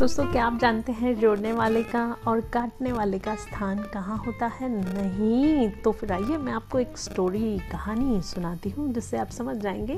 दोस्तों, 0.00 0.24
क्या 0.26 0.44
आप 0.46 0.58
जानते 0.58 0.92
हैं 0.92 1.14
जोड़ने 1.20 1.52
वाले 1.52 1.82
का 1.82 2.16
और 2.26 2.40
काटने 2.40 2.92
वाले 2.92 3.18
का 3.18 3.34
स्थान 3.34 3.78
कहाँ 3.84 4.16
होता 4.16 4.46
है? 4.46 4.68
नहीं 4.68 5.70
तो 5.70 5.92
फिर 5.92 6.12
आइए 6.12 6.36
मैं 6.36 6.52
आपको 6.52 6.78
एक 6.78 6.96
स्टोरी 6.98 7.58
कहानी 7.72 8.20
सुनाती 8.22 8.70
हूँ, 8.70 8.92
जिससे 8.92 9.18
आप 9.18 9.30
समझ 9.30 9.56
जाएँगे 9.56 9.96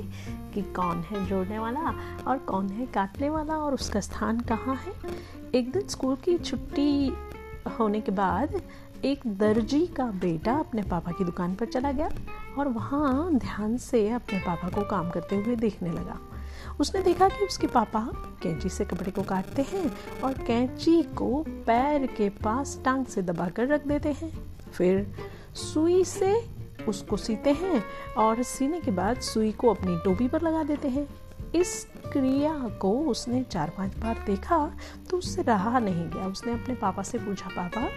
कि 0.55 0.63
कौन 0.63 1.05
है 1.11 1.25
जोड़ने 1.27 1.59
वाला 1.59 1.95
और 2.27 2.39
कौन 2.39 2.69
है 2.69 2.87
काटने 2.87 3.31
वाला 3.31 3.57
और 3.57 3.75
उसका 3.75 4.01
स्थान 4.01 4.41
कहाँ 4.41 4.75
है। 4.77 4.93
एक 5.55 5.71
दिन 5.73 5.87
स्कूल 5.89 6.17
की 6.17 6.39
छुट्टी 6.39 7.13
होने 7.79 8.01
के 8.01 8.13
बाद 8.13 8.61
एक 9.05 9.21
दर्जी 9.27 9.87
का 9.87 10.05
बेटा 10.05 10.55
अपने 10.55 10.83
पापा 10.83 11.13
की 11.13 11.25
दुकान 11.25 11.55
पर 11.55 11.67
चला 11.67 11.93
गया 11.93 12.09
और 12.59 12.69
वहाँ 12.69 13.35
ध्यान 13.35 13.77
से 13.79 14.09
अपने 14.11 14.39
पापा 14.39 14.69
को 14.69 14.83
काम 14.83 15.11
करते 15.11 15.37
हुए 15.37 15.57
देखने 15.57 15.91
लगा। 15.91 16.19
उसने 16.81 17.03
देखा 17.03 17.29
कि 17.29 17.45
उसके 17.45 17.67
पापा 17.67 18.01
कैंची 18.43 18.69
से 18.69 18.85
कपड़े 18.85 19.11
को 19.11 19.23
काटते 19.23 19.63
हैं 19.63 19.85
और 20.25 20.33
कैंची 20.39 21.03
को 21.17 21.45
पैर 21.67 22.07
के 22.07 22.29
पास 22.45 22.79
टांग 22.85 23.07
से 23.07 23.23
दबाकर 23.23 23.67
रख 23.67 23.87
देते 23.87 24.13
हैं। 24.13 24.33
फिर 24.73 25.07
सुई 25.55 26.05
से 26.05 26.35
उसको 26.89 27.17
सीते 27.17 27.53
हैं 27.53 27.83
और 28.19 28.43
सीने 28.43 28.81
के 28.81 28.91
बाद 28.91 29.21
सुई 29.21 29.51
को 29.53 29.75
अपनी 29.75 29.97
टोपी 30.05 30.29
पर 30.29 30.43
लगा 30.43 30.63
देते 30.65 30.89
हैं। 30.89 31.09
इस 31.55 31.85
क्रिया 32.13 32.53
को 32.81 32.91
उसने 33.01 33.43
चार 33.43 33.73
पाँच 33.79 33.97
बार 33.97 34.23
देखा 34.27 34.57
तो 35.11 35.17
उससे 35.17 35.43
रहा 35.43 35.79
नहीं 35.79 36.09
गया। 36.11 36.27
उसने 36.27 36.53
अपने 36.53 36.75
पापा 36.75 37.03
से 37.03 37.19
पूछा, 37.19 37.49
पापा, 37.49 37.89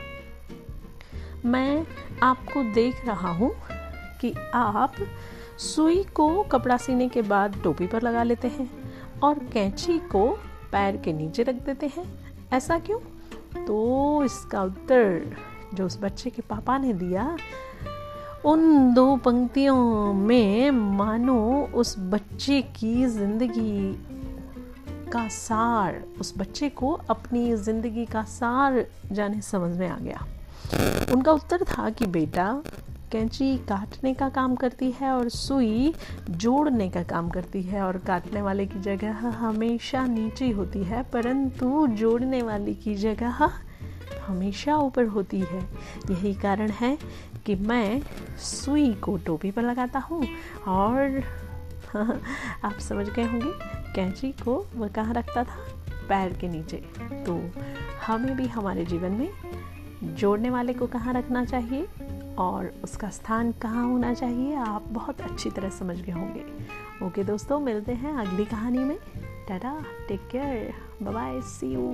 मैं 1.46 1.85
आपको 2.24 2.63
देख 2.74 3.05
रहा 3.05 3.32
हूँ 3.32 3.52
कि 4.22 4.34
आप 4.54 4.96
सुई 5.58 6.04
को 6.04 6.44
कपड़ा 6.44 6.77
सीने 6.77 7.08
के 7.09 7.22
बाद 7.22 7.55
टोपी 7.63 7.88
पर 7.88 8.02
लगा 8.02 8.23
लेते 8.23 8.48
हैं 8.48 8.70
और 9.23 9.40
कैंची 9.54 9.98
को 9.99 10.27
पैर 10.71 10.98
के 10.98 11.13
नीचे 11.13 11.43
रख 11.43 11.55
देते 11.55 11.88
हैं। 11.88 12.05
ऐसा 12.54 12.79
क्यों? 12.79 12.99
तो 13.66 14.24
इसका 14.24 14.63
उत्तर 14.63 15.35
जो 15.74 15.85
उस 15.85 15.99
बच्चे 16.02 16.29
के 16.29 16.41
पापा 16.41 16.77
ने 16.77 16.94
दिया, 16.94 17.38
उन 18.46 18.94
दो 18.94 19.16
पंक्तियों 19.16 20.13
में 20.13 20.71
मानो 20.71 21.70
उस 21.76 21.96
बच्चे 21.99 22.62
की 22.62 23.05
ज़िंदगी 23.05 23.94
का 25.12 25.27
सार, 25.27 26.04
उस 26.20 26.34
बच्चे 26.38 26.70
को 26.70 26.91
अपनी 27.10 27.55
ज़िंदगी 27.55 28.05
का 28.05 28.24
सार 28.24 28.85
जाने 29.12 29.41
समझ 29.41 29.77
में 29.77 29.88
आ 29.90 29.98
गया। 29.98 30.26
उनका 31.13 31.32
उत्तर 31.32 31.63
था 31.63 31.90
कि 31.90 32.05
बेटा 32.05 32.63
कैंची 33.11 33.57
काटने 33.57 34.13
का 34.13 34.29
काम 34.29 34.55
करती 34.55 34.91
है 34.91 35.11
और 35.11 35.29
सुई 35.29 35.93
जोड़ने 36.29 36.89
का 36.89 37.03
काम 37.03 37.29
करती 37.29 37.61
है 37.61 37.81
और 37.81 37.98
काटने 37.98 38.41
वाले 38.41 38.65
की 38.65 38.79
जगह 38.79 39.11
हमेशा 39.11 40.05
नीचे 40.05 40.49
होती 40.49 40.84
है, 40.84 41.03
परंतु 41.03 41.87
जोड़ने 41.87 42.41
वाले 42.41 42.73
की 42.73 42.95
जगह 42.95 43.49
हमेशा 44.27 44.77
ऊपर 44.77 45.05
होती 45.05 45.39
है। 45.39 45.61
यही 46.11 46.33
कारण 46.33 46.70
है 46.70 46.98
कि 47.45 47.55
मैं 47.55 48.01
सुई 48.37 48.93
को 48.93 49.17
टोपी 49.17 49.51
पर 49.51 49.61
लगाता 49.61 49.99
हूँ 49.99 50.27
और 50.67 51.23
आप 52.63 52.73
समझ 52.73 53.09
गए 53.09 53.23
होंगे, 53.23 53.51
कैंची 53.93 54.31
को 54.31 54.67
वह 54.76 54.87
कहाँ 54.87 55.13
रखता 55.13 55.43
था? 55.43 55.57
पैर 56.09 56.33
के 56.33 56.48
नीचे। 56.48 56.77
तो 57.26 57.49
हमें 58.07 58.35
भी 58.37 58.48
हमारे 58.48 58.85
जीवन 58.85 59.11
में 59.11 59.29
जोड़ने 60.03 60.49
वाले 60.49 60.73
को 60.73 60.87
कहाँ 60.87 61.13
रखना 61.13 61.45
चाहिए? 61.45 61.87
और 62.40 62.74
उसका 62.84 63.10
स्थान 63.10 63.52
कहाँ 63.52 63.88
होना 63.88 64.14
चाहिए, 64.14 64.56
आप 64.56 64.86
बहुत 64.88 65.22
अच्छी 65.22 65.50
तरह 65.50 65.69
समझ 65.69 66.02
गए 66.02 66.12
होंगे। 66.12 66.46
ओके 67.06 67.24
दोस्तों, 67.24 67.59
मिलते 67.59 67.91
हैं 67.91 68.14
अगली 68.18 68.46
कहानी 68.46 68.80
में। 68.80 68.97
Tata 69.47 69.86
take 70.08 70.28
care 70.31 70.74
bye 71.03 71.41
see 71.41 71.74
you 71.74 71.90